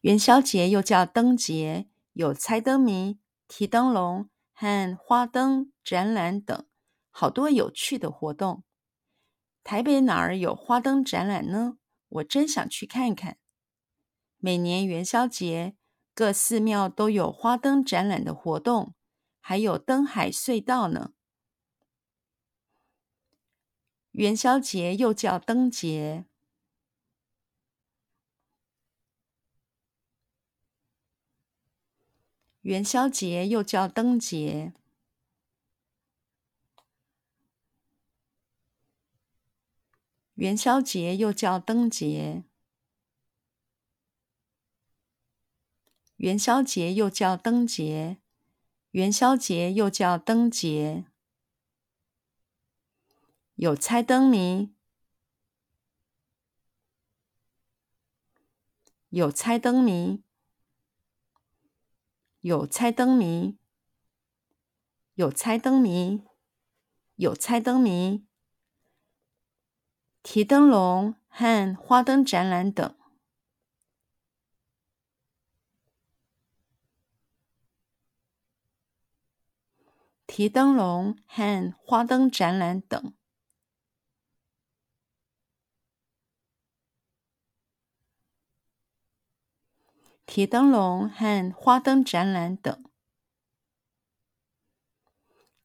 [0.00, 6.66] 元宵节又叫灯节，有猜灯谜、提灯笼和花灯展览等
[7.10, 8.64] 好多有趣的活动。
[9.62, 11.76] 台北哪儿有花灯展览呢？
[12.08, 13.36] 我真想去看看。
[14.38, 15.76] 每年元宵节，
[16.14, 18.94] 各寺庙都有花灯展览的活动，
[19.38, 21.12] 还有灯海隧道呢。
[24.12, 26.24] 元宵节又叫灯节。
[32.70, 34.72] 元宵节又叫灯节。
[40.34, 42.44] 元宵节又叫灯节。
[46.18, 48.18] 元宵节又叫灯节。
[48.92, 51.06] 元宵节又叫灯节。
[53.56, 54.72] 有猜灯谜。
[59.08, 60.29] 有猜灯谜。
[62.42, 63.58] 有猜灯谜。
[65.12, 66.24] 有猜灯谜。
[67.16, 68.24] 有猜灯谜。
[70.22, 72.94] 提灯笼和花灯展览等。
[80.26, 83.19] 提灯笼和花灯展览等。
[90.32, 92.84] 提灯笼和花灯展览等。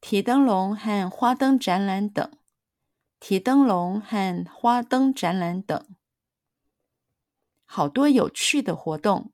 [0.00, 2.36] 提灯笼和花灯展览等。
[3.20, 5.96] 提灯笼和花灯展览等，
[7.64, 9.32] 好多有趣的活动。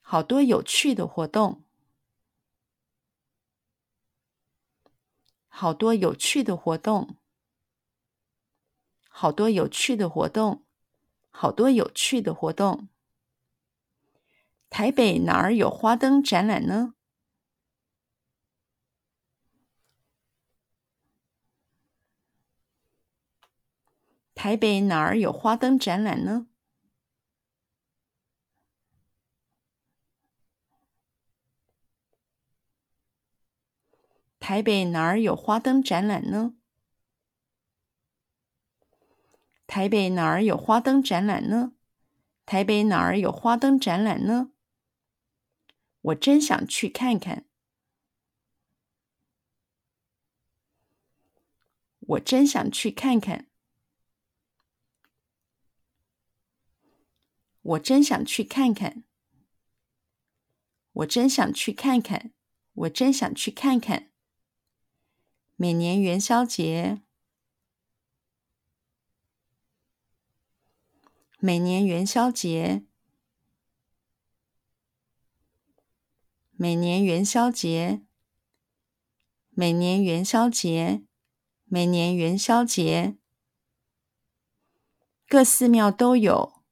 [0.00, 1.64] 好多有趣的活动。
[5.48, 7.16] 好多有趣的活动。
[9.08, 10.63] 好多有趣的活动。
[11.36, 12.88] 好多有趣的活动。
[14.70, 16.94] 台北哪儿有花灯展览呢？
[24.32, 26.46] 台北哪儿有花灯展览呢？
[34.38, 36.54] 台北哪儿有花灯展览呢？
[39.74, 41.72] 台北哪儿有花灯展览呢？
[42.46, 44.52] 台北哪儿有花灯展览呢？
[46.00, 47.46] 我真想去看看。
[51.98, 53.48] 我真想去看看。
[57.62, 59.02] 我真想去看看。
[60.92, 62.32] 我真想去看看。
[62.74, 64.12] 我真想去看看。
[65.56, 67.02] 每年元宵节。
[71.46, 72.86] 每年元宵节，
[76.52, 78.02] 每年元宵节，
[79.50, 81.04] 每年元宵节，
[81.66, 83.18] 每年元宵节，
[85.28, 86.62] 各寺庙都有，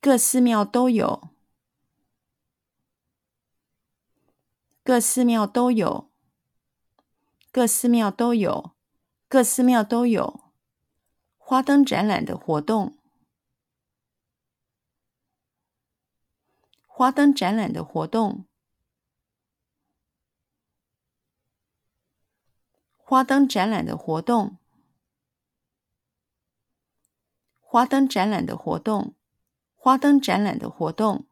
[0.00, 1.28] 各寺庙都有，
[4.82, 6.10] 各寺庙都有，
[7.52, 8.74] 各寺庙都有，
[9.28, 10.45] 各寺庙都有。
[11.48, 12.98] 花灯展览的活动，
[16.88, 18.46] 花灯展览的活动，
[22.96, 24.58] 花灯展览的活动，
[27.60, 29.14] 花灯展览的活动，
[29.76, 31.28] 花灯展览的活动，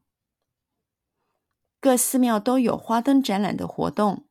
[1.81, 4.25] 各寺庙都有花灯展览的活动。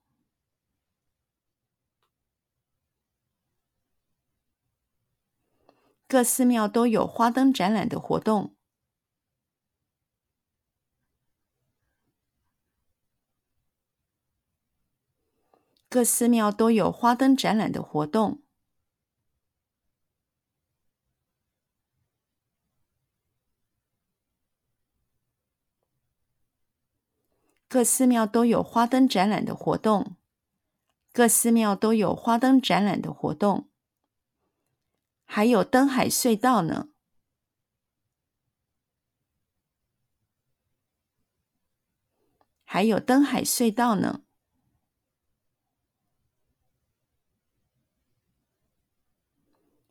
[6.14, 8.56] 各寺庙都有花灯展览的活动。
[15.90, 18.44] 各寺庙都有花灯展览的活动。
[27.68, 30.16] 各寺庙都有花灯展览的活动。
[31.12, 33.73] 各寺庙都有花灯展览的活动。
[35.36, 36.90] 还有登海隧道呢，
[42.64, 44.22] 还有登海隧道呢，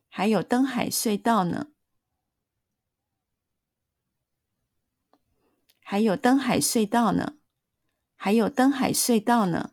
[0.07, 1.73] 还有登海隧道呢，
[5.81, 7.37] 还有登海隧道呢，
[8.15, 9.72] 还有登海隧道呢。